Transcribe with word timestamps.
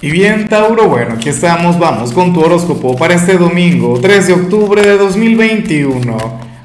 Y 0.00 0.12
bien, 0.12 0.46
Tauro, 0.46 0.88
bueno, 0.88 1.14
aquí 1.14 1.28
estamos, 1.28 1.76
vamos 1.76 2.12
con 2.12 2.32
tu 2.32 2.40
horóscopo 2.40 2.96
para 2.96 3.14
este 3.14 3.36
domingo, 3.36 3.98
3 4.00 4.28
de 4.28 4.32
octubre 4.32 4.80
de 4.80 4.96
2021. 4.96 6.16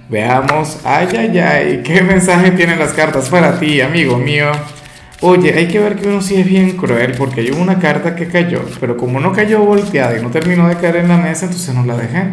Veamos, 0.07 0.77
ay, 0.83 1.07
ay, 1.17 1.39
ay, 1.39 1.81
qué 1.83 2.03
mensaje 2.03 2.51
tienen 2.51 2.77
las 2.77 2.93
cartas 2.93 3.29
para 3.29 3.59
ti, 3.59 3.81
amigo 3.81 4.19
mío. 4.19 4.51
Oye, 5.21 5.51
hay 5.51 5.67
que 5.67 5.79
ver 5.79 5.95
que 5.95 6.09
uno 6.09 6.21
sí 6.21 6.35
es 6.35 6.45
bien 6.45 6.77
cruel 6.77 7.15
porque 7.17 7.41
hay 7.41 7.49
una 7.49 7.79
carta 7.79 8.15
que 8.15 8.27
cayó, 8.27 8.61
pero 8.79 8.97
como 8.97 9.19
no 9.19 9.31
cayó 9.33 9.61
volteada 9.61 10.15
y 10.15 10.21
no 10.21 10.29
terminó 10.29 10.67
de 10.69 10.75
caer 10.75 10.97
en 10.97 11.07
la 11.07 11.17
mesa, 11.17 11.45
entonces 11.47 11.73
no 11.73 11.83
la 11.85 11.97
dejé. 11.97 12.25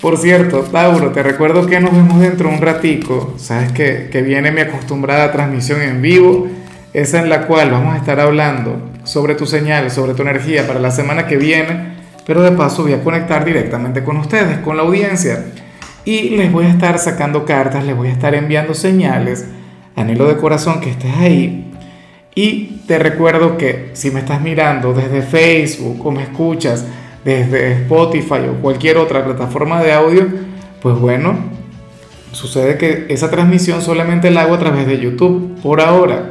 Por 0.00 0.18
cierto, 0.18 0.60
Tauro, 0.60 1.10
te 1.10 1.24
recuerdo 1.24 1.66
que 1.66 1.80
nos 1.80 1.90
vemos 1.90 2.20
dentro 2.20 2.48
de 2.48 2.54
un 2.54 2.62
ratico. 2.62 3.34
Sabes 3.38 3.72
que, 3.72 4.08
que 4.12 4.22
viene 4.22 4.52
mi 4.52 4.60
acostumbrada 4.60 5.32
transmisión 5.32 5.82
en 5.82 6.00
vivo, 6.00 6.46
esa 6.92 7.20
en 7.20 7.28
la 7.28 7.46
cual 7.46 7.70
vamos 7.70 7.94
a 7.94 7.98
estar 7.98 8.18
hablando 8.20 8.90
sobre 9.04 9.34
tu 9.34 9.46
señal, 9.46 9.90
sobre 9.90 10.14
tu 10.14 10.22
energía 10.22 10.66
para 10.66 10.80
la 10.80 10.90
semana 10.90 11.26
que 11.26 11.36
viene, 11.36 11.94
pero 12.26 12.42
de 12.42 12.52
paso 12.52 12.82
voy 12.82 12.92
a 12.92 13.02
conectar 13.02 13.44
directamente 13.44 14.02
con 14.02 14.16
ustedes, 14.16 14.58
con 14.58 14.76
la 14.76 14.82
audiencia, 14.82 15.46
y 16.04 16.30
les 16.30 16.50
voy 16.52 16.66
a 16.66 16.70
estar 16.70 16.98
sacando 16.98 17.44
cartas, 17.44 17.84
les 17.84 17.96
voy 17.96 18.08
a 18.08 18.12
estar 18.12 18.34
enviando 18.34 18.74
señales, 18.74 19.46
anhelo 19.96 20.26
de 20.26 20.36
corazón 20.36 20.80
que 20.80 20.90
estés 20.90 21.14
ahí, 21.16 21.72
y 22.34 22.82
te 22.86 22.98
recuerdo 22.98 23.56
que 23.56 23.90
si 23.92 24.10
me 24.10 24.20
estás 24.20 24.40
mirando 24.40 24.92
desde 24.92 25.22
Facebook 25.22 26.04
o 26.06 26.10
me 26.10 26.22
escuchas 26.22 26.86
desde 27.24 27.72
Spotify 27.72 28.48
o 28.48 28.60
cualquier 28.62 28.96
otra 28.96 29.24
plataforma 29.24 29.82
de 29.82 29.92
audio, 29.92 30.26
pues 30.80 30.98
bueno, 30.98 31.36
sucede 32.32 32.78
que 32.78 33.06
esa 33.10 33.30
transmisión 33.30 33.82
solamente 33.82 34.30
la 34.30 34.42
hago 34.42 34.54
a 34.54 34.58
través 34.58 34.86
de 34.86 34.98
YouTube 34.98 35.60
por 35.60 35.80
ahora 35.80 36.30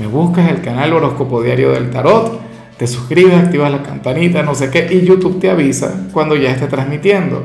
me 0.00 0.06
buscas 0.06 0.50
el 0.50 0.62
canal 0.62 0.94
Horóscopo 0.94 1.42
Diario 1.42 1.72
del 1.72 1.90
Tarot, 1.90 2.40
te 2.78 2.86
suscribes, 2.86 3.34
activas 3.34 3.70
la 3.70 3.82
campanita, 3.82 4.42
no 4.42 4.54
sé 4.54 4.70
qué, 4.70 4.88
y 4.90 5.04
YouTube 5.04 5.38
te 5.38 5.50
avisa 5.50 6.06
cuando 6.14 6.36
ya 6.36 6.50
esté 6.50 6.68
transmitiendo. 6.68 7.44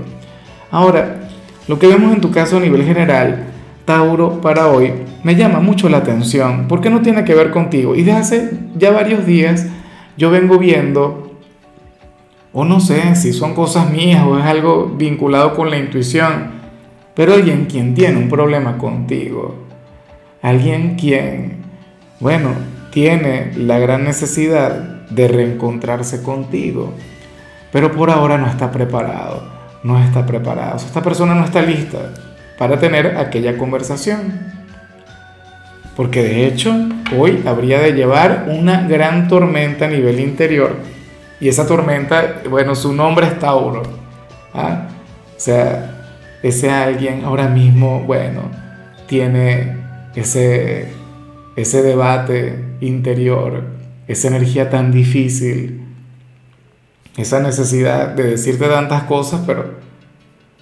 Ahora, 0.71 1.27
lo 1.67 1.77
que 1.77 1.87
vemos 1.87 2.13
en 2.13 2.21
tu 2.21 2.31
caso 2.31 2.55
a 2.55 2.61
nivel 2.61 2.85
general, 2.85 3.47
Tauro, 3.83 4.39
para 4.39 4.69
hoy, 4.69 4.93
me 5.21 5.35
llama 5.35 5.59
mucho 5.59 5.89
la 5.89 5.97
atención, 5.97 6.67
porque 6.69 6.89
no 6.89 7.01
tiene 7.01 7.25
que 7.25 7.35
ver 7.35 7.51
contigo. 7.51 7.93
Y 7.93 8.03
desde 8.03 8.19
hace 8.19 8.51
ya 8.77 8.91
varios 8.91 9.25
días 9.25 9.67
yo 10.15 10.31
vengo 10.31 10.57
viendo, 10.57 11.33
o 12.53 12.63
no 12.63 12.79
sé 12.79 13.17
si 13.17 13.33
son 13.33 13.53
cosas 13.53 13.91
mías 13.91 14.25
o 14.25 14.39
es 14.39 14.45
algo 14.45 14.95
vinculado 14.97 15.55
con 15.55 15.69
la 15.69 15.77
intuición, 15.77 16.51
pero 17.15 17.33
alguien 17.33 17.65
quien 17.65 17.93
tiene 17.93 18.17
un 18.17 18.29
problema 18.29 18.77
contigo, 18.77 19.55
alguien 20.41 20.95
quien 20.95 21.64
bueno, 22.25 22.55
tiene 22.89 23.51
la 23.55 23.77
gran 23.77 24.03
necesidad 24.03 24.71
de 25.11 25.27
reencontrarse 25.27 26.23
contigo, 26.23 26.91
pero 27.71 27.91
por 27.91 28.09
ahora 28.09 28.39
no 28.39 28.47
está 28.47 28.71
preparado, 28.71 29.43
no 29.83 30.03
está 30.03 30.25
preparado. 30.25 30.77
Esta 30.77 31.03
persona 31.03 31.35
no 31.35 31.45
está 31.45 31.61
lista 31.61 31.99
para 32.57 32.79
tener 32.79 33.15
aquella 33.19 33.59
conversación. 33.59 34.39
Porque 35.95 36.23
de 36.23 36.47
hecho, 36.47 36.73
hoy 37.15 37.43
habría 37.45 37.79
de 37.79 37.93
llevar 37.93 38.47
una 38.47 38.87
gran 38.87 39.27
tormenta 39.27 39.85
a 39.85 39.89
nivel 39.89 40.19
interior. 40.19 40.77
Y 41.39 41.47
esa 41.47 41.67
tormenta, 41.67 42.41
bueno, 42.49 42.73
su 42.73 42.91
nombre 42.91 43.27
es 43.27 43.37
Tauro. 43.37 43.83
¿ah? 44.51 44.87
O 45.37 45.39
sea, 45.39 46.07
ese 46.41 46.71
alguien 46.71 47.23
ahora 47.23 47.49
mismo, 47.49 47.99
bueno, 47.99 48.49
tiene 49.05 49.77
ese 50.15 51.04
ese 51.55 51.81
debate 51.81 52.77
interior, 52.81 53.63
esa 54.07 54.27
energía 54.27 54.69
tan 54.69 54.91
difícil, 54.91 55.85
esa 57.17 57.39
necesidad 57.39 58.09
de 58.09 58.23
decirte 58.23 58.67
tantas 58.67 59.03
cosas, 59.03 59.41
pero, 59.45 59.75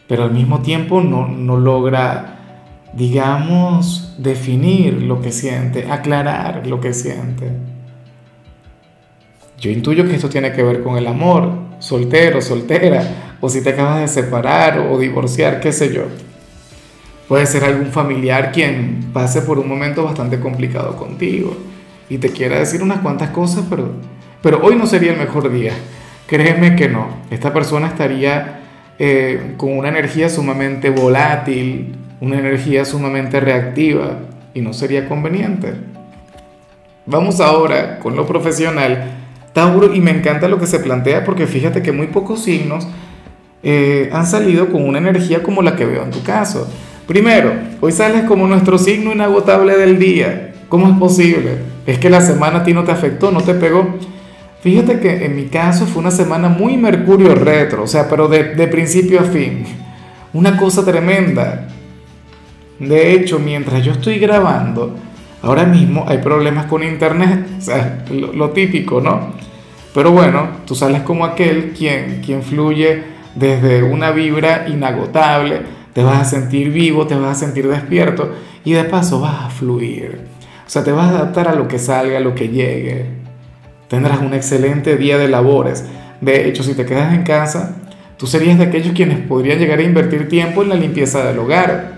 pero 0.08 0.24
al 0.24 0.32
mismo 0.32 0.62
tiempo 0.62 1.02
no, 1.02 1.28
no 1.28 1.58
logra, 1.58 2.90
digamos, 2.94 4.16
definir 4.20 5.02
lo 5.02 5.22
que 5.22 5.32
siente, 5.32 5.92
aclarar 5.92 6.68
lo 6.68 6.80
que 6.80 6.94
siente. 6.94 7.52
Yo 9.60 9.72
intuyo 9.72 10.06
que 10.06 10.16
esto 10.16 10.30
tiene 10.30 10.52
que 10.52 10.62
ver 10.62 10.84
con 10.84 10.98
el 10.98 11.08
amor, 11.08 11.54
soltero, 11.80 12.42
soltera, 12.42 13.36
o 13.42 13.50
si 13.50 13.64
te 13.64 13.72
acabas 13.72 14.02
de 14.02 14.08
separar 14.08 14.80
o 14.80 15.00
divorciar, 15.00 15.60
qué 15.60 15.72
sé 15.72 15.94
yo. 15.94 16.04
Puede 17.28 17.46
ser 17.46 17.64
algún 17.64 17.88
familiar 17.88 18.52
quien 18.52 19.12
pase 19.14 19.42
por 19.42 19.58
un 19.60 19.68
momento 19.68 20.04
bastante 20.04 20.40
complicado 20.40 20.98
contigo 20.98 21.56
y 22.10 22.18
te 22.18 22.30
quiera 22.30 22.60
decir 22.60 22.84
unas 22.84 23.00
cuantas 23.00 23.30
cosas, 23.30 23.66
pero, 23.70 23.92
pero 24.42 24.60
hoy 24.62 24.76
no 24.76 24.86
sería 24.86 25.14
el 25.14 25.20
mejor 25.20 25.52
día. 25.52 25.74
Créeme 26.28 26.76
que 26.76 26.90
no. 26.90 27.08
Esta 27.32 27.54
persona 27.54 27.88
estaría 27.88 28.62
eh, 29.00 29.54
con 29.58 29.78
una 29.78 29.90
energía 29.90 30.30
sumamente 30.30 30.90
volátil, 30.90 31.96
una 32.22 32.40
energía 32.40 32.86
sumamente 32.86 33.40
reactiva 33.40 34.20
y 34.54 34.62
no 34.62 34.74
sería 34.74 35.08
conveniente. 35.08 35.74
Vamos 37.06 37.40
ahora 37.40 38.00
con 38.00 38.16
lo 38.16 38.26
profesional. 38.26 39.12
Tauro, 39.54 39.94
y 39.94 40.00
me 40.00 40.12
encanta 40.12 40.48
lo 40.48 40.60
que 40.60 40.68
se 40.68 40.80
plantea 40.80 41.24
porque 41.24 41.48
fíjate 41.48 41.82
que 41.82 41.92
muy 41.92 42.08
pocos 42.08 42.44
signos 42.44 42.88
eh, 43.62 44.10
han 44.12 44.26
salido 44.26 44.70
con 44.70 44.88
una 44.88 44.98
energía 44.98 45.44
como 45.44 45.62
la 45.62 45.76
que 45.76 45.86
veo 45.86 46.04
en 46.04 46.12
tu 46.12 46.24
caso. 46.24 46.68
Primero, 47.08 47.54
hoy 47.82 47.92
sales 47.92 48.24
como 48.24 48.48
nuestro 48.48 48.78
signo 48.78 49.12
inagotable 49.12 49.76
del 49.76 50.00
día. 50.00 50.54
¿Cómo 50.70 50.88
es 50.88 50.98
posible? 50.98 51.58
Es 51.86 52.00
que 52.00 52.10
la 52.10 52.22
semana 52.22 52.60
a 52.60 52.64
ti 52.64 52.74
no 52.74 52.86
te 52.86 52.92
afectó, 52.92 53.30
no 53.30 53.42
te 53.42 53.54
pegó. 53.54 53.96
Fíjate 54.62 55.02
que 55.02 55.26
en 55.26 55.36
mi 55.36 55.46
caso 55.48 55.86
fue 55.86 56.02
una 56.02 56.12
semana 56.12 56.48
muy 56.48 56.78
Mercurio 56.78 57.36
retro, 57.36 57.84
o 57.84 57.88
sea, 57.88 58.08
pero 58.08 58.30
de, 58.30 58.68
principio 58.68 59.20
a 59.20 59.24
fin. 59.24 59.66
Una 60.32 60.56
cosa 60.56 60.86
tremenda. 60.86 61.68
De 62.80 63.12
hecho, 63.12 63.38
mientras 63.38 63.84
yo 63.84 63.92
estoy 63.92 64.18
grabando, 64.18 64.96
ahora 65.42 65.66
mismo 65.66 66.06
hay 66.08 66.20
problemas 66.20 66.68
con 66.68 66.84
internet, 66.84 67.46
o 67.58 67.62
sea, 67.62 68.06
lo, 68.10 68.52
típico, 68.52 69.02
¿no? 69.02 69.34
Pero 69.94 70.12
bueno, 70.12 70.48
tú 70.66 70.74
sales 70.74 71.02
como 71.02 71.26
aquel 71.26 71.74
quien, 71.78 72.22
quien 72.26 72.42
fluye 72.42 73.04
desde 73.36 73.84
una 73.84 74.12
vibra 74.12 74.66
inagotable 74.70 75.83
te 75.94 76.04
vas 76.04 76.22
a 76.22 76.26
sentir 76.26 76.72
vivo, 76.72 77.08
te 77.08 77.16
vas 77.16 77.38
a 77.38 77.46
sentir 77.46 77.68
despierto 77.68 78.32
y 78.66 78.74
de 78.74 78.84
paso 78.84 79.20
vas 79.20 79.46
a 79.46 79.50
fluir. 79.50 80.22
O 80.66 80.70
sea, 80.70 80.84
te 80.84 80.92
vas 80.92 81.12
a 81.12 81.18
adaptar 81.18 81.48
a 81.48 81.56
lo 81.56 81.68
que 81.68 81.78
salga, 81.78 82.18
a 82.18 82.22
lo 82.22 82.34
que 82.34 82.50
llegue. 82.50 83.06
Tendrás 83.88 84.22
un 84.22 84.34
excelente 84.34 84.98
día 84.98 85.18
de 85.18 85.28
labores. 85.28 85.86
De 86.20 86.48
hecho, 86.48 86.64
si 86.64 86.74
te 86.74 86.86
quedas 86.86 87.14
en 87.14 87.24
casa, 87.24 87.76
tú 88.18 88.26
serías 88.26 88.58
de 88.58 88.66
aquellos 88.66 88.94
quienes 88.94 89.20
podrían 89.20 89.60
llegar 89.60 89.80
a 89.80 89.84
invertir 89.84 90.28
tiempo 90.28 90.64
en 90.64 90.70
la 90.70 90.76
limpieza 90.76 91.24
del 91.24 91.38
hogar. 91.38 91.94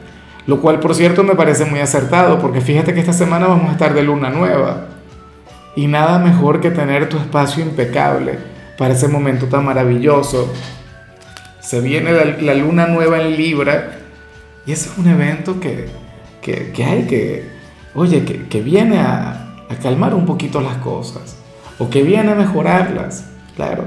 Lo 0.45 0.61
cual, 0.61 0.79
por 0.79 0.93
cierto, 0.93 1.23
me 1.23 1.35
parece 1.35 1.65
muy 1.65 1.79
acertado, 1.79 2.39
porque 2.39 2.61
fíjate 2.61 2.93
que 2.93 2.99
esta 2.99 3.13
semana 3.13 3.47
vamos 3.47 3.69
a 3.69 3.73
estar 3.73 3.93
de 3.93 4.03
luna 4.03 4.29
nueva. 4.29 4.87
Y 5.75 5.87
nada 5.87 6.19
mejor 6.19 6.59
que 6.59 6.71
tener 6.71 7.07
tu 7.07 7.17
espacio 7.17 7.63
impecable 7.63 8.37
para 8.77 8.93
ese 8.93 9.07
momento 9.07 9.45
tan 9.45 9.65
maravilloso 9.65 10.51
se 11.65 11.81
viene 11.81 12.11
la, 12.41 12.53
luna 12.53 12.85
nueva 12.85 13.19
en 13.21 13.35
Libra 13.35 13.97
y 14.67 14.71
ese 14.71 14.89
es 14.89 14.97
un 14.99 15.07
evento 15.07 15.59
que, 15.59 15.89
hay 16.83 17.07
que, 17.07 17.49
oye, 17.95 18.23
que, 18.23 18.61
viene 18.61 18.99
a, 18.99 19.41
calmar 19.81 20.13
un 20.13 20.25
poquito 20.25 20.61
las 20.61 20.75
cosas 20.77 21.37
o 21.79 21.89
que 21.89 22.03
viene 22.03 22.31
a 22.31 22.35
mejorarlas, 22.35 23.31
claro. 23.55 23.85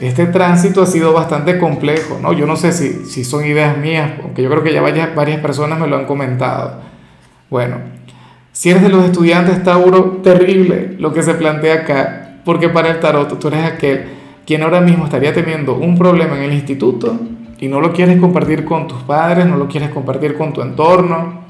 Este 0.00 0.26
tránsito 0.26 0.82
ha 0.82 0.86
sido 0.86 1.12
bastante 1.12 1.58
complejo, 1.58 2.18
¿no? 2.20 2.34
Yo 2.34 2.44
no 2.44 2.56
sé 2.56 2.72
si, 2.72 3.06
si 3.06 3.24
son 3.24 3.46
ideas 3.46 3.78
mías, 3.78 4.10
aunque 4.22 4.42
yo 4.42 4.50
creo 4.50 4.62
que 4.62 4.72
ya 4.72 4.82
varias, 4.82 5.14
varias 5.14 5.40
personas 5.40 5.78
me 5.78 5.86
lo 5.86 5.96
han 5.96 6.04
comentado. 6.04 6.80
Bueno, 7.48 7.78
si 8.52 8.70
eres 8.70 8.82
de 8.82 8.88
los 8.90 9.04
estudiantes 9.04 9.62
Tauro, 9.62 10.20
terrible 10.22 10.96
lo 10.98 11.14
que 11.14 11.22
se 11.22 11.34
plantea 11.34 11.74
acá, 11.76 12.40
porque 12.44 12.68
para 12.68 12.90
el 12.90 13.00
tarot 13.00 13.38
tú 13.38 13.48
eres 13.48 13.64
aquel 13.64 14.15
quien 14.46 14.62
ahora 14.62 14.80
mismo 14.80 15.04
estaría 15.04 15.34
teniendo 15.34 15.74
un 15.74 15.98
problema 15.98 16.36
en 16.36 16.44
el 16.44 16.52
instituto 16.52 17.18
y 17.58 17.68
no 17.68 17.80
lo 17.80 17.92
quieres 17.92 18.18
compartir 18.20 18.64
con 18.64 18.86
tus 18.86 19.02
padres, 19.02 19.44
no 19.46 19.56
lo 19.56 19.66
quieres 19.66 19.90
compartir 19.90 20.36
con 20.36 20.52
tu 20.52 20.62
entorno, 20.62 21.40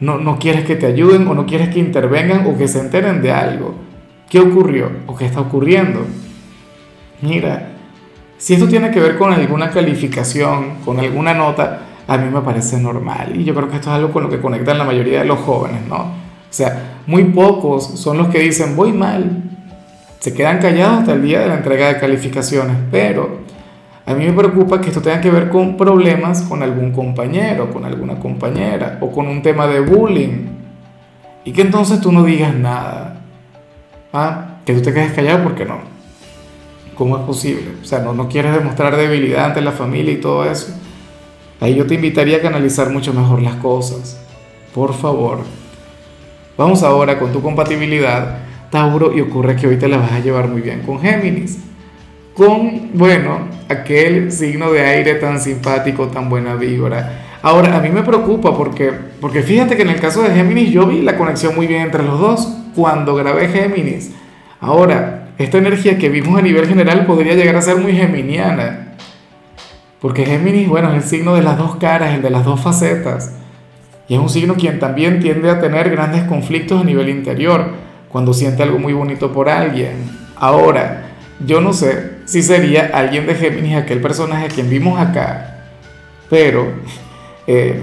no, 0.00 0.18
no 0.18 0.38
quieres 0.38 0.64
que 0.64 0.76
te 0.76 0.86
ayuden 0.86 1.28
o 1.28 1.34
no 1.34 1.46
quieres 1.46 1.68
que 1.68 1.78
intervengan 1.78 2.46
o 2.46 2.56
que 2.58 2.66
se 2.66 2.80
enteren 2.80 3.22
de 3.22 3.32
algo. 3.32 3.74
¿Qué 4.28 4.40
ocurrió 4.40 4.90
o 5.06 5.14
qué 5.14 5.26
está 5.26 5.40
ocurriendo? 5.40 6.00
Mira, 7.22 7.68
si 8.38 8.54
esto 8.54 8.66
tiene 8.66 8.90
que 8.90 8.98
ver 8.98 9.16
con 9.18 9.32
alguna 9.32 9.70
calificación, 9.70 10.76
con 10.84 10.98
alguna 10.98 11.34
nota, 11.34 11.82
a 12.06 12.16
mí 12.16 12.30
me 12.32 12.40
parece 12.40 12.80
normal. 12.80 13.32
Y 13.36 13.44
yo 13.44 13.54
creo 13.54 13.68
que 13.68 13.76
esto 13.76 13.90
es 13.90 13.96
algo 13.96 14.10
con 14.10 14.24
lo 14.24 14.30
que 14.30 14.40
conectan 14.40 14.78
la 14.78 14.84
mayoría 14.84 15.20
de 15.20 15.26
los 15.26 15.38
jóvenes, 15.40 15.86
¿no? 15.86 15.96
O 15.96 16.52
sea, 16.52 17.02
muy 17.06 17.24
pocos 17.24 17.86
son 18.00 18.18
los 18.18 18.28
que 18.28 18.40
dicen, 18.40 18.74
voy 18.74 18.92
mal, 18.92 19.59
se 20.20 20.32
quedan 20.32 20.58
callados 20.58 21.00
hasta 21.00 21.14
el 21.14 21.22
día 21.22 21.40
de 21.40 21.48
la 21.48 21.56
entrega 21.56 21.88
de 21.88 21.98
calificaciones, 21.98 22.76
pero 22.92 23.40
a 24.06 24.14
mí 24.14 24.24
me 24.24 24.32
preocupa 24.32 24.80
que 24.80 24.88
esto 24.88 25.02
tenga 25.02 25.20
que 25.20 25.30
ver 25.30 25.48
con 25.48 25.76
problemas 25.76 26.42
con 26.42 26.62
algún 26.62 26.92
compañero, 26.92 27.72
con 27.72 27.84
alguna 27.84 28.20
compañera 28.20 28.98
o 29.00 29.10
con 29.10 29.26
un 29.26 29.42
tema 29.42 29.66
de 29.66 29.80
bullying 29.80 30.46
y 31.44 31.52
que 31.52 31.62
entonces 31.62 32.00
tú 32.00 32.12
no 32.12 32.22
digas 32.22 32.54
nada. 32.54 33.16
¿Ah? 34.12 34.46
que 34.64 34.74
tú 34.74 34.82
te 34.82 34.92
quedes 34.92 35.12
callado 35.12 35.44
porque 35.44 35.64
no. 35.64 35.78
¿Cómo 36.94 37.16
es 37.16 37.24
posible? 37.24 37.76
O 37.82 37.84
sea, 37.84 38.00
no, 38.00 38.12
no 38.12 38.28
quieres 38.28 38.52
demostrar 38.52 38.96
debilidad 38.96 39.46
ante 39.46 39.60
la 39.60 39.72
familia 39.72 40.12
y 40.12 40.18
todo 40.18 40.44
eso. 40.44 40.74
Ahí 41.60 41.74
yo 41.74 41.86
te 41.86 41.94
invitaría 41.94 42.38
a 42.38 42.40
canalizar 42.40 42.90
mucho 42.90 43.14
mejor 43.14 43.40
las 43.40 43.54
cosas. 43.56 44.20
Por 44.74 44.94
favor. 44.94 45.38
Vamos 46.58 46.82
ahora 46.82 47.18
con 47.18 47.32
tu 47.32 47.40
compatibilidad, 47.40 48.38
Tauro, 48.70 49.16
y 49.16 49.20
ocurre 49.20 49.56
que 49.56 49.66
hoy 49.66 49.76
te 49.76 49.88
la 49.88 49.98
vas 49.98 50.12
a 50.12 50.20
llevar 50.20 50.48
muy 50.48 50.60
bien 50.60 50.80
con 50.80 51.00
Géminis. 51.00 51.58
Con, 52.34 52.90
bueno, 52.94 53.48
aquel 53.68 54.30
signo 54.32 54.70
de 54.70 54.80
aire 54.80 55.14
tan 55.16 55.40
simpático, 55.40 56.06
tan 56.08 56.28
buena 56.28 56.54
vibra. 56.54 57.38
Ahora, 57.42 57.76
a 57.76 57.80
mí 57.80 57.88
me 57.88 58.02
preocupa 58.02 58.56
porque, 58.56 58.92
porque 59.20 59.42
fíjate 59.42 59.76
que 59.76 59.82
en 59.82 59.90
el 59.90 60.00
caso 60.00 60.22
de 60.22 60.30
Géminis 60.30 60.70
yo 60.70 60.86
vi 60.86 61.02
la 61.02 61.16
conexión 61.16 61.54
muy 61.54 61.66
bien 61.66 61.82
entre 61.82 62.02
los 62.02 62.20
dos 62.20 62.56
cuando 62.74 63.14
grabé 63.14 63.48
Géminis. 63.48 64.12
Ahora, 64.60 65.30
esta 65.38 65.58
energía 65.58 65.98
que 65.98 66.10
vimos 66.10 66.38
a 66.38 66.42
nivel 66.42 66.66
general 66.66 67.06
podría 67.06 67.34
llegar 67.34 67.56
a 67.56 67.62
ser 67.62 67.76
muy 67.76 67.92
geminiana. 67.92 68.94
Porque 70.00 70.24
Géminis, 70.24 70.68
bueno, 70.68 70.90
es 70.90 71.02
el 71.02 71.08
signo 71.08 71.34
de 71.34 71.42
las 71.42 71.58
dos 71.58 71.76
caras, 71.76 72.14
el 72.14 72.22
de 72.22 72.30
las 72.30 72.44
dos 72.44 72.60
facetas. 72.60 73.34
Y 74.06 74.14
es 74.14 74.20
un 74.20 74.28
signo 74.28 74.54
quien 74.54 74.78
también 74.78 75.20
tiende 75.20 75.50
a 75.50 75.60
tener 75.60 75.90
grandes 75.90 76.24
conflictos 76.24 76.80
a 76.80 76.84
nivel 76.84 77.08
interior, 77.08 77.72
cuando 78.10 78.32
siente 78.32 78.62
algo 78.62 78.78
muy 78.78 78.92
bonito 78.92 79.32
por 79.32 79.48
alguien. 79.48 80.10
Ahora, 80.36 81.10
yo 81.44 81.60
no 81.60 81.72
sé 81.72 82.18
si 82.24 82.42
sería 82.42 82.90
alguien 82.92 83.26
de 83.26 83.34
Géminis 83.34 83.76
aquel 83.76 84.00
personaje 84.00 84.46
a 84.46 84.48
quien 84.48 84.68
vimos 84.68 85.00
acá, 85.00 85.66
pero, 86.28 86.72
eh, 87.46 87.82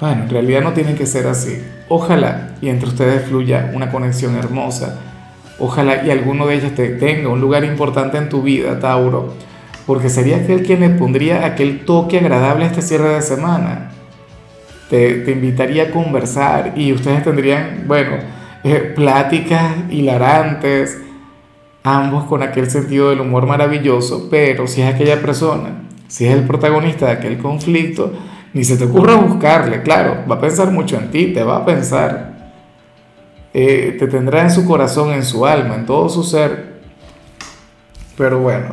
bueno, 0.00 0.22
en 0.24 0.30
realidad 0.30 0.62
no 0.62 0.72
tiene 0.72 0.94
que 0.94 1.06
ser 1.06 1.26
así. 1.26 1.62
Ojalá 1.88 2.54
y 2.60 2.68
entre 2.68 2.88
ustedes 2.88 3.26
fluya 3.26 3.70
una 3.74 3.90
conexión 3.90 4.36
hermosa 4.36 4.98
Ojalá 5.58 6.04
y 6.04 6.10
alguno 6.10 6.46
de 6.46 6.56
ellos 6.56 6.74
te 6.74 6.88
tenga 6.88 7.28
un 7.28 7.40
lugar 7.40 7.64
importante 7.64 8.18
en 8.18 8.28
tu 8.28 8.42
vida, 8.42 8.80
Tauro, 8.80 9.34
porque 9.86 10.08
sería 10.08 10.38
aquel 10.38 10.64
quien 10.64 10.80
le 10.80 10.90
pondría 10.90 11.46
aquel 11.46 11.84
toque 11.84 12.18
agradable 12.18 12.64
a 12.64 12.68
este 12.68 12.82
cierre 12.82 13.10
de 13.10 13.22
semana. 13.22 13.92
Te, 14.90 15.20
te 15.20 15.30
invitaría 15.30 15.84
a 15.84 15.90
conversar 15.90 16.72
y 16.76 16.92
ustedes 16.92 17.22
tendrían, 17.22 17.84
bueno, 17.86 18.16
eh, 18.70 18.92
pláticas 18.94 19.74
hilarantes, 19.90 20.98
ambos 21.82 22.24
con 22.24 22.42
aquel 22.42 22.70
sentido 22.70 23.10
del 23.10 23.20
humor 23.20 23.46
maravilloso, 23.46 24.28
pero 24.30 24.66
si 24.66 24.82
es 24.82 24.94
aquella 24.94 25.20
persona, 25.20 25.82
si 26.08 26.26
es 26.26 26.34
el 26.34 26.44
protagonista 26.44 27.06
de 27.06 27.12
aquel 27.12 27.38
conflicto, 27.38 28.12
ni 28.54 28.64
se 28.64 28.76
te 28.76 28.84
ocurra 28.84 29.16
buscarle, 29.16 29.82
claro, 29.82 30.24
va 30.30 30.36
a 30.36 30.40
pensar 30.40 30.70
mucho 30.70 30.96
en 30.96 31.10
ti, 31.10 31.26
te 31.26 31.42
va 31.42 31.56
a 31.58 31.64
pensar, 31.64 32.52
eh, 33.52 33.96
te 33.98 34.06
tendrá 34.06 34.42
en 34.42 34.50
su 34.50 34.64
corazón, 34.66 35.12
en 35.12 35.24
su 35.24 35.44
alma, 35.44 35.74
en 35.74 35.86
todo 35.86 36.08
su 36.08 36.22
ser. 36.22 36.74
Pero 38.16 38.38
bueno, 38.38 38.68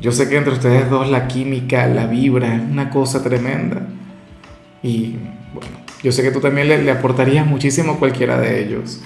yo 0.00 0.12
sé 0.12 0.28
que 0.28 0.36
entre 0.36 0.52
ustedes 0.52 0.88
dos 0.90 1.10
la 1.10 1.26
química, 1.26 1.86
la 1.86 2.06
vibra, 2.06 2.54
es 2.54 2.60
una 2.60 2.90
cosa 2.90 3.22
tremenda. 3.22 3.82
Y 4.82 5.16
yo 6.02 6.12
sé 6.12 6.22
que 6.22 6.30
tú 6.30 6.40
también 6.40 6.68
le, 6.68 6.82
le 6.82 6.90
aportarías 6.90 7.46
muchísimo 7.46 7.92
a 7.92 7.98
cualquiera 7.98 8.38
de 8.38 8.62
ellos. 8.62 9.00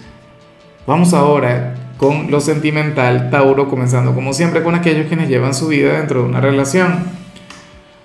Vamos 0.86 1.14
ahora 1.14 1.74
con 1.96 2.30
lo 2.30 2.40
sentimental, 2.40 3.30
Tauro, 3.30 3.68
comenzando 3.68 4.14
como 4.14 4.32
siempre 4.32 4.62
con 4.62 4.74
aquellos 4.74 5.06
quienes 5.06 5.28
llevan 5.28 5.54
su 5.54 5.68
vida 5.68 5.98
dentro 5.98 6.22
de 6.22 6.28
una 6.28 6.40
relación. 6.40 7.04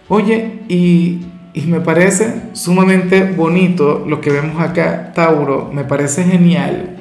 Oye, 0.08 0.60
y 0.70 1.26
y 1.58 1.62
me 1.62 1.82
parece 1.82 2.52
sumamente 2.54 3.24
bonito 3.24 4.06
lo 4.08 4.22
que 4.22 4.30
vemos 4.30 4.62
acá, 4.62 5.12
Tauro, 5.16 5.72
me 5.74 5.86
parece 5.86 6.24
genial, 6.24 6.98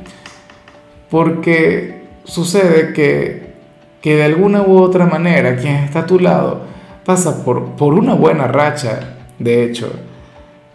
porque 1.11 2.05
sucede 2.25 2.95
que, 2.95 3.53
que 4.01 4.17
de 4.17 4.25
alguna 4.25 4.63
u 4.63 4.79
otra 4.79 5.05
manera 5.05 5.57
quien 5.57 5.75
está 5.75 6.01
a 6.01 6.07
tu 6.07 6.19
lado 6.19 6.63
pasa 7.05 7.45
por, 7.45 7.73
por 7.73 7.93
una 7.93 8.15
buena 8.15 8.47
racha, 8.47 9.19
de 9.39 9.63
hecho, 9.63 9.93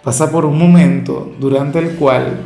pasa 0.03 0.31
por 0.31 0.45
un 0.45 0.57
momento 0.57 1.31
durante 1.39 1.79
el 1.79 1.95
cual 1.95 2.39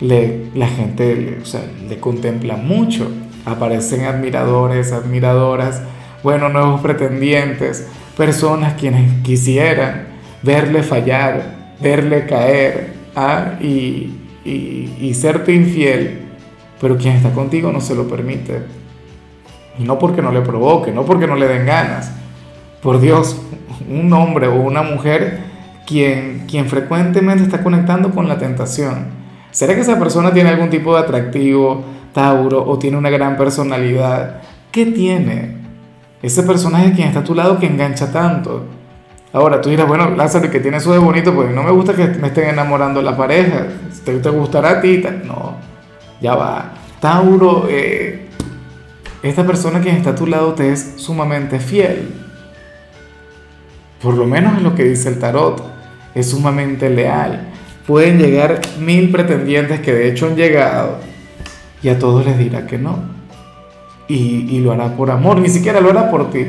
la 0.00 0.66
gente 0.66 1.14
le, 1.14 1.38
o 1.38 1.44
sea, 1.44 1.62
le 1.88 1.98
contempla 2.00 2.56
mucho, 2.56 3.08
aparecen 3.44 4.04
admiradores, 4.04 4.92
admiradoras, 4.92 5.82
bueno, 6.22 6.48
nuevos 6.48 6.80
pretendientes, 6.80 7.86
personas 8.16 8.74
quienes 8.74 9.22
quisieran 9.22 10.08
verle 10.42 10.82
fallar, 10.82 11.74
verle 11.80 12.26
caer 12.26 12.94
¿ah? 13.14 13.54
y, 13.60 14.10
y, 14.44 14.96
y 15.00 15.14
serte 15.14 15.52
infiel, 15.54 16.22
pero 16.80 16.96
quien 16.96 17.14
está 17.14 17.30
contigo 17.30 17.70
no 17.70 17.80
se 17.80 17.94
lo 17.94 18.08
permite. 18.08 18.62
Y 19.78 19.84
no 19.84 19.98
porque 19.98 20.20
no 20.20 20.32
le 20.32 20.40
provoque, 20.40 20.90
no 20.90 21.04
porque 21.04 21.26
no 21.26 21.36
le 21.36 21.46
den 21.46 21.64
ganas. 21.64 22.12
Por 22.82 23.00
Dios, 23.00 23.40
un 23.88 24.12
hombre 24.12 24.48
o 24.48 24.56
una 24.56 24.82
mujer 24.82 25.51
quien, 25.92 26.46
quien 26.48 26.66
frecuentemente 26.66 27.44
está 27.44 27.62
conectando 27.62 28.10
con 28.10 28.26
la 28.26 28.38
tentación. 28.38 29.08
¿Será 29.50 29.74
que 29.74 29.82
esa 29.82 29.98
persona 29.98 30.32
tiene 30.32 30.48
algún 30.48 30.70
tipo 30.70 30.94
de 30.94 31.02
atractivo, 31.02 31.84
Tauro, 32.14 32.64
o 32.66 32.78
tiene 32.78 32.96
una 32.96 33.10
gran 33.10 33.36
personalidad? 33.36 34.40
¿Qué 34.70 34.86
tiene? 34.86 35.58
Ese 36.22 36.42
personaje 36.44 36.92
quien 36.92 37.08
está 37.08 37.20
a 37.20 37.24
tu 37.24 37.34
lado 37.34 37.58
que 37.58 37.66
engancha 37.66 38.10
tanto. 38.10 38.64
Ahora 39.34 39.60
tú 39.60 39.68
dirás, 39.68 39.86
bueno, 39.86 40.10
Lázaro, 40.10 40.50
que 40.50 40.60
tiene 40.60 40.78
eso 40.78 40.92
de 40.92 40.98
bonito, 40.98 41.34
pues 41.34 41.54
no 41.54 41.62
me 41.62 41.70
gusta 41.70 41.94
que 41.94 42.06
me 42.06 42.28
estén 42.28 42.48
enamorando 42.48 43.02
la 43.02 43.16
pareja. 43.16 43.66
¿Te, 44.04 44.30
gustará 44.30 44.70
a 44.70 44.80
ti? 44.80 45.02
No, 45.24 45.56
ya 46.20 46.34
va. 46.34 46.72
Tauro, 47.00 47.66
eh, 47.68 48.28
esta 49.22 49.44
persona 49.44 49.82
que 49.82 49.90
está 49.90 50.10
a 50.10 50.14
tu 50.14 50.26
lado 50.26 50.54
te 50.54 50.72
es 50.72 50.94
sumamente 50.96 51.60
fiel. 51.60 52.14
Por 54.02 54.14
lo 54.14 54.26
menos 54.26 54.56
en 54.56 54.64
lo 54.64 54.74
que 54.74 54.84
dice 54.84 55.10
el 55.10 55.18
tarot. 55.18 55.72
Es 56.14 56.30
sumamente 56.30 56.90
leal. 56.90 57.48
Pueden 57.86 58.18
llegar 58.18 58.60
mil 58.78 59.10
pretendientes 59.10 59.80
que 59.80 59.92
de 59.92 60.08
hecho 60.08 60.26
han 60.26 60.36
llegado 60.36 60.98
y 61.82 61.88
a 61.88 61.98
todos 61.98 62.24
les 62.24 62.38
dirá 62.38 62.66
que 62.66 62.78
no. 62.78 62.98
Y, 64.08 64.46
y 64.50 64.60
lo 64.60 64.72
hará 64.72 64.96
por 64.96 65.10
amor, 65.10 65.40
ni 65.40 65.48
siquiera 65.48 65.80
lo 65.80 65.90
hará 65.90 66.10
por 66.10 66.30
ti 66.30 66.44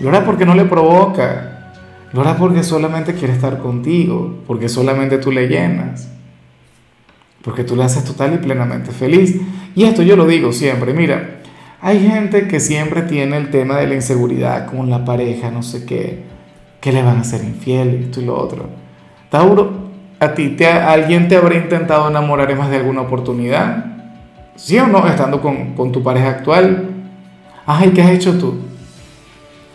lo 0.00 0.10
hará 0.10 0.24
porque 0.24 0.46
no 0.46 0.54
le 0.54 0.64
provoca. 0.64 1.72
Lo 2.12 2.22
hará 2.22 2.36
porque 2.36 2.62
solamente 2.62 3.14
quiere 3.14 3.34
estar 3.34 3.58
contigo, 3.58 4.38
porque 4.46 4.68
solamente 4.68 5.18
tú 5.18 5.30
le 5.30 5.46
llenas, 5.46 6.08
porque 7.42 7.64
tú 7.64 7.76
le 7.76 7.84
haces 7.84 8.02
total 8.04 8.34
y 8.34 8.38
plenamente 8.38 8.92
feliz. 8.92 9.38
Y 9.74 9.84
esto 9.84 10.02
yo 10.02 10.16
lo 10.16 10.26
digo 10.26 10.52
siempre, 10.52 10.94
mira, 10.94 11.40
hay 11.82 12.00
gente 12.08 12.48
que 12.48 12.60
siempre 12.60 13.02
tiene 13.02 13.36
el 13.36 13.50
tema 13.50 13.76
de 13.76 13.88
la 13.88 13.94
inseguridad 13.94 14.66
con 14.66 14.88
la 14.88 15.04
pareja, 15.04 15.50
no 15.50 15.62
sé 15.62 15.84
qué, 15.84 16.22
que 16.80 16.92
le 16.92 17.02
van 17.02 17.18
a 17.18 17.24
ser 17.24 17.44
infiel, 17.44 18.04
esto 18.04 18.20
y 18.20 18.24
lo 18.24 18.38
otro. 18.38 18.68
Tauro, 19.30 19.88
¿a 20.20 20.34
ti 20.34 20.50
te, 20.50 20.66
alguien 20.66 21.28
te 21.28 21.36
habrá 21.36 21.56
intentado 21.56 22.08
enamorar 22.08 22.50
en 22.50 22.58
más 22.58 22.70
de 22.70 22.76
alguna 22.76 23.02
oportunidad? 23.02 23.84
¿Sí 24.56 24.78
o 24.78 24.86
no? 24.86 25.06
Estando 25.06 25.40
con, 25.40 25.74
con 25.74 25.92
tu 25.92 26.02
pareja 26.02 26.30
actual. 26.30 26.90
Ay, 27.66 27.90
¿qué 27.90 28.02
has 28.02 28.10
hecho 28.10 28.38
tú? 28.38 28.58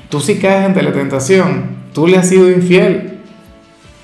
Tú 0.09 0.19
sí 0.19 0.37
caes 0.37 0.65
ante 0.65 0.81
la 0.81 0.91
tentación, 0.91 1.77
tú 1.93 2.07
le 2.07 2.17
has 2.17 2.29
sido 2.29 2.49
infiel. 2.51 3.19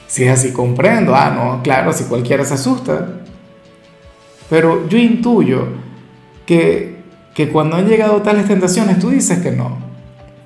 Si 0.07 0.23
es 0.23 0.31
así, 0.31 0.51
comprendo. 0.51 1.15
Ah, 1.15 1.31
no, 1.35 1.61
claro, 1.61 1.93
si 1.93 2.05
cualquiera 2.05 2.43
se 2.43 2.55
asusta. 2.55 3.09
Pero 4.49 4.87
yo 4.89 4.97
intuyo 4.97 5.67
que, 6.45 6.97
que 7.35 7.49
cuando 7.49 7.77
han 7.77 7.87
llegado 7.87 8.21
tales 8.21 8.47
tentaciones, 8.47 8.97
tú 8.99 9.09
dices 9.09 9.39
que 9.39 9.51
no. 9.51 9.77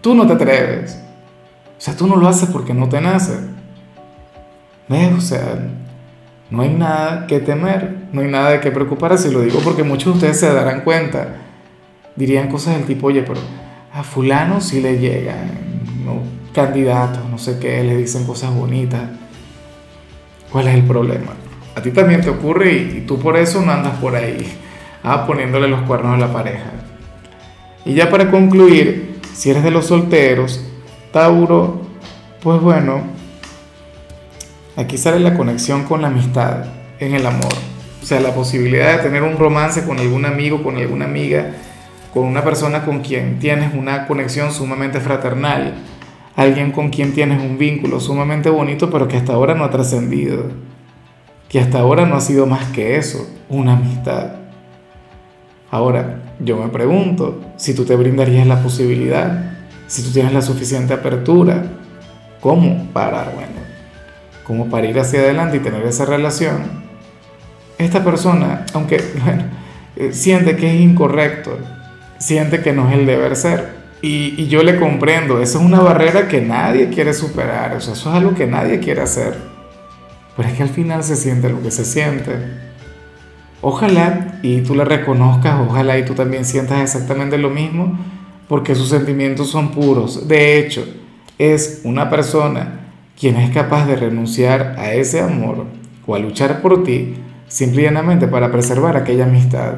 Tú 0.01 0.15
no 0.15 0.27
te 0.27 0.33
atreves. 0.33 1.02
O 1.83 1.85
sea, 1.85 1.97
tú 1.97 2.07
no 2.07 2.15
lo 2.15 2.29
haces 2.29 2.47
porque 2.47 2.73
no 2.73 2.87
te 2.87 3.01
nace. 3.01 3.33
¿Ves? 4.87 5.11
O 5.17 5.19
sea, 5.19 5.67
no 6.49 6.61
hay 6.61 6.69
nada 6.69 7.27
que 7.27 7.41
temer, 7.41 8.07
no 8.13 8.21
hay 8.21 8.29
nada 8.29 8.51
de 8.51 8.61
qué 8.61 8.71
preocuparse. 8.71 9.29
Lo 9.29 9.41
digo 9.41 9.59
porque 9.61 9.83
muchos 9.83 10.05
de 10.05 10.11
ustedes 10.11 10.39
se 10.39 10.53
darán 10.53 10.85
cuenta. 10.85 11.35
Dirían 12.15 12.47
cosas 12.47 12.75
del 12.75 12.85
tipo, 12.85 13.07
oye, 13.07 13.23
pero 13.23 13.41
a 13.91 14.01
fulano 14.01 14.61
si 14.61 14.79
le 14.79 14.97
llegan 14.97 15.51
¿no? 16.05 16.21
candidatos, 16.53 17.29
no 17.29 17.37
sé 17.37 17.59
qué, 17.59 17.83
le 17.83 17.97
dicen 17.97 18.25
cosas 18.25 18.55
bonitas. 18.55 19.01
¿Cuál 20.53 20.69
es 20.69 20.75
el 20.75 20.83
problema? 20.83 21.33
A 21.75 21.81
ti 21.81 21.91
también 21.91 22.21
te 22.21 22.29
ocurre 22.29 22.71
y, 22.71 23.03
tú 23.05 23.19
por 23.19 23.35
eso 23.35 23.61
no 23.61 23.73
andas 23.73 23.97
por 23.97 24.15
ahí, 24.15 24.47
ah, 25.03 25.27
poniéndole 25.27 25.67
los 25.67 25.81
cuernos 25.81 26.15
a 26.15 26.17
la 26.17 26.31
pareja. 26.31 26.71
Y 27.83 27.93
ya 27.93 28.09
para 28.09 28.31
concluir, 28.31 29.19
si 29.33 29.49
eres 29.49 29.65
de 29.65 29.71
los 29.71 29.87
solteros, 29.87 30.69
Tauro, 31.13 31.79
pues 32.41 32.60
bueno, 32.60 33.03
aquí 34.75 34.98
sale 34.98 35.20
la 35.20 35.38
conexión 35.38 35.84
con 35.84 36.01
la 36.01 36.08
amistad 36.08 36.65
en 37.00 37.13
el 37.13 37.27
amor. 37.27 37.53
O 38.01 38.03
sea, 38.03 38.20
la 38.20 38.34
posibilidad 38.34 38.98
de 38.98 39.03
tener 39.03 39.22
un 39.22 39.38
romance 39.38 39.84
con 39.86 40.00
algún 40.00 40.25
amigo, 40.25 40.63
con 40.63 40.75
alguna 40.75 41.05
amiga, 41.05 41.51
con 42.15 42.24
una 42.24 42.43
persona 42.43 42.84
con 42.84 43.01
quien 43.01 43.38
tienes 43.38 43.75
una 43.75 44.08
conexión 44.08 44.51
sumamente 44.51 45.00
fraternal, 45.01 45.75
alguien 46.36 46.72
con 46.72 46.89
quien 46.89 47.13
tienes 47.13 47.43
un 47.43 47.60
vínculo 47.60 48.00
sumamente 48.00 48.50
bonito, 48.50 48.89
pero 48.89 49.08
que 49.08 49.17
hasta 49.17 49.34
ahora 49.34 49.53
no 49.53 49.65
ha 49.65 49.70
trascendido, 49.70 50.46
que 51.48 51.60
hasta 51.60 51.79
ahora 51.79 52.08
no 52.08 52.15
ha 52.15 52.22
sido 52.22 52.48
más 52.48 52.65
que 52.70 52.98
eso, 52.98 53.29
una 53.50 53.74
amistad. 53.74 54.32
Ahora, 55.70 56.24
yo 56.39 56.58
me 56.58 56.70
pregunto 56.70 57.39
si 57.58 57.75
tú 57.75 57.86
te 57.86 57.96
brindarías 57.96 58.48
la 58.48 58.63
posibilidad, 58.63 59.52
si 59.93 60.01
tú 60.01 60.09
tienes 60.09 60.33
la 60.33 60.41
suficiente 60.41 60.91
apertura, 60.91 61.65
¿cómo 62.41 62.88
para, 62.93 63.25
bueno, 63.25 63.62
cómo 64.43 64.67
para 64.67 64.88
ir 64.88 65.00
hacia 65.00 65.19
adelante 65.19 65.57
y 65.57 65.59
tener 65.59 65.83
esa 65.85 66.03
relación? 66.03 66.63
Esta 67.77 68.03
persona, 68.03 68.65
aunque, 68.73 68.97
bueno, 69.23 69.43
eh, 69.95 70.12
siente 70.12 70.55
que 70.55 70.73
es 70.73 70.81
incorrecto, 70.81 71.59
siente 72.17 72.63
que 72.63 72.73
no 72.73 72.89
es 72.89 72.95
el 72.95 73.05
deber 73.05 73.35
ser. 73.35 73.83
Y, 74.01 74.47
yo 74.47 74.63
le 74.63 74.79
comprendo, 74.79 75.39
esa 75.39 75.59
es 75.59 75.63
una 75.63 75.79
barrera 75.79 76.27
que 76.27 76.41
nadie 76.41 76.89
quiere 76.89 77.13
superar, 77.13 77.75
o 77.75 77.79
sea, 77.79 77.93
eso 77.93 78.09
es 78.09 78.15
algo 78.15 78.33
que 78.33 78.47
nadie 78.47 78.79
quiere 78.79 79.01
hacer. 79.01 79.38
Pero 80.35 80.50
es 80.50 80.55
que 80.55 80.63
al 80.63 80.69
final 80.69 81.03
se 81.03 81.15
siente 81.15 81.50
lo 81.50 81.62
que 81.62 81.69
se 81.69 81.85
siente. 81.85 82.31
Ojalá 83.62 84.39
y 84.41 84.62
tú 84.62 84.73
la 84.73 84.85
reconozcas, 84.85 85.59
ojalá 85.69 86.00
y 86.00 86.03
tú 86.03 86.15
también 86.15 86.45
sientas 86.45 86.81
exactamente 86.81 87.38
lo 87.38 87.51
mismo, 87.51 87.95
porque 88.47 88.75
sus 88.75 88.89
sentimientos 88.89 89.50
son 89.50 89.71
puros. 89.71 90.27
De 90.27 90.59
hecho, 90.59 90.85
es 91.38 91.81
una 91.83 92.09
persona 92.09 92.81
quien 93.19 93.35
es 93.38 93.51
capaz 93.51 93.85
de 93.85 93.95
renunciar 93.95 94.75
a 94.77 94.93
ese 94.93 95.21
amor 95.21 95.65
o 96.05 96.15
a 96.15 96.19
luchar 96.19 96.62
por 96.62 96.83
ti 96.83 97.15
simplemente 97.47 98.27
para 98.27 98.51
preservar 98.51 98.97
aquella 98.97 99.25
amistad. 99.25 99.75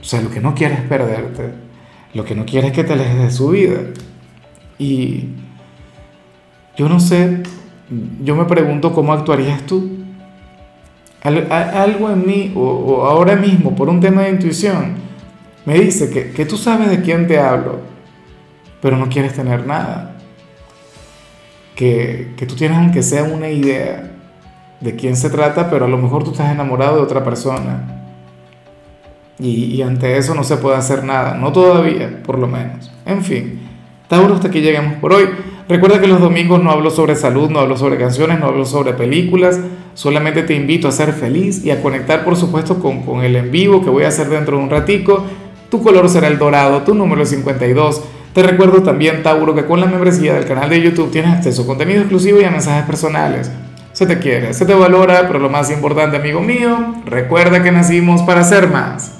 O 0.00 0.04
sea, 0.04 0.22
lo 0.22 0.30
que 0.30 0.40
no 0.40 0.54
quiere 0.54 0.74
es 0.74 0.82
perderte, 0.82 1.50
lo 2.14 2.24
que 2.24 2.34
no 2.34 2.44
quiere 2.44 2.68
es 2.68 2.72
que 2.72 2.84
te 2.84 2.92
alejes 2.92 3.18
de 3.18 3.30
su 3.30 3.50
vida. 3.50 3.78
Y 4.78 5.28
yo 6.76 6.88
no 6.88 7.00
sé, 7.00 7.42
yo 8.22 8.36
me 8.36 8.44
pregunto 8.44 8.92
cómo 8.92 9.12
actuarías 9.12 9.62
tú 9.62 10.00
algo 11.22 12.10
en 12.10 12.26
mí, 12.26 12.52
o, 12.54 13.04
ahora 13.04 13.36
mismo, 13.36 13.74
por 13.74 13.88
un 13.88 14.00
tema 14.00 14.22
de 14.22 14.30
intuición, 14.30 14.94
me 15.70 15.78
dice 15.78 16.10
que, 16.10 16.32
que 16.32 16.44
tú 16.46 16.56
sabes 16.56 16.90
de 16.90 17.00
quién 17.00 17.28
te 17.28 17.38
hablo, 17.38 17.78
pero 18.82 18.96
no 18.96 19.08
quieres 19.08 19.34
tener 19.34 19.68
nada. 19.68 20.16
Que, 21.76 22.32
que 22.36 22.44
tú 22.44 22.56
tienes 22.56 22.76
aunque 22.76 23.04
sea 23.04 23.22
una 23.22 23.48
idea 23.48 24.10
de 24.80 24.96
quién 24.96 25.14
se 25.14 25.30
trata, 25.30 25.70
pero 25.70 25.84
a 25.84 25.88
lo 25.88 25.96
mejor 25.96 26.24
tú 26.24 26.32
estás 26.32 26.50
enamorado 26.50 26.96
de 26.96 27.02
otra 27.02 27.22
persona. 27.22 28.02
Y, 29.38 29.66
y, 29.66 29.82
ante 29.82 30.18
eso 30.18 30.34
no 30.34 30.42
se 30.42 30.56
puede 30.56 30.76
hacer 30.76 31.04
nada, 31.04 31.34
no 31.34 31.52
todavía, 31.52 32.20
por 32.24 32.40
lo 32.40 32.48
menos. 32.48 32.90
En 33.06 33.22
fin, 33.22 33.60
Tauro, 34.08 34.34
hasta 34.34 34.48
aquí 34.48 34.62
llegamos 34.62 34.94
por 34.94 35.12
hoy. 35.12 35.28
Recuerda 35.68 36.00
que 36.00 36.08
los 36.08 36.18
domingos 36.18 36.60
no 36.60 36.72
hablo 36.72 36.90
sobre 36.90 37.14
salud, 37.14 37.48
no 37.48 37.60
hablo 37.60 37.76
sobre 37.76 37.96
canciones, 37.96 38.40
no 38.40 38.46
hablo 38.46 38.64
sobre 38.64 38.92
películas. 38.94 39.60
Solamente 39.94 40.42
te 40.42 40.54
invito 40.54 40.88
a 40.88 40.90
ser 40.90 41.12
feliz 41.12 41.64
y 41.64 41.70
a 41.70 41.80
conectar, 41.80 42.24
por 42.24 42.34
supuesto, 42.34 42.80
con, 42.80 43.02
con 43.02 43.22
el 43.22 43.36
en 43.36 43.52
vivo 43.52 43.84
que 43.84 43.88
voy 43.88 44.02
a 44.02 44.08
hacer 44.08 44.28
dentro 44.28 44.56
de 44.56 44.64
un 44.64 44.68
ratico. 44.68 45.24
Tu 45.70 45.82
color 45.82 46.08
será 46.08 46.26
el 46.26 46.38
dorado, 46.38 46.82
tu 46.82 46.94
número 46.94 47.22
es 47.22 47.30
52. 47.30 48.02
Te 48.34 48.42
recuerdo 48.42 48.82
también, 48.82 49.22
Tauro, 49.22 49.54
que 49.54 49.66
con 49.66 49.80
la 49.80 49.86
membresía 49.86 50.34
del 50.34 50.44
canal 50.44 50.68
de 50.68 50.82
YouTube 50.82 51.10
tienes 51.10 51.32
acceso 51.32 51.62
a 51.62 51.66
contenido 51.66 52.00
exclusivo 52.00 52.40
y 52.40 52.44
a 52.44 52.50
mensajes 52.50 52.84
personales. 52.84 53.50
Se 53.92 54.06
te 54.06 54.18
quiere, 54.18 54.52
se 54.52 54.66
te 54.66 54.74
valora, 54.74 55.26
pero 55.26 55.38
lo 55.38 55.48
más 55.48 55.70
importante, 55.70 56.16
amigo 56.16 56.40
mío, 56.40 56.94
recuerda 57.06 57.62
que 57.62 57.70
nacimos 57.70 58.22
para 58.22 58.42
ser 58.42 58.68
más. 58.68 59.12